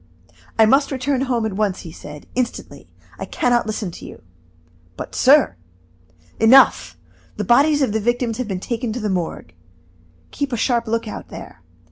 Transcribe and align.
"I 0.57 0.65
must 0.65 0.91
return 0.91 1.21
home 1.21 1.45
at 1.45 1.53
once," 1.53 1.81
he 1.81 1.91
said, 1.91 2.25
"instantly; 2.33 2.87
I 3.19 3.25
can 3.25 3.51
not 3.51 3.67
listen 3.67 3.91
to 3.91 4.05
you." 4.07 4.23
"But, 4.97 5.13
sir" 5.13 5.57
"Enough! 6.49 6.97
the 7.37 7.43
bodies 7.43 7.83
of 7.83 7.91
the 7.91 7.99
victims 7.99 8.39
have 8.39 8.47
been 8.47 8.59
taken 8.59 8.91
to 8.93 8.99
the 8.99 9.11
Morgue. 9.11 9.53
Keep 10.31 10.53
a 10.53 10.57
sharp 10.57 10.87
lookout 10.87 11.27
there. 11.27 11.61